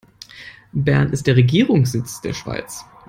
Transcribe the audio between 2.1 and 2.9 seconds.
der Schweiz.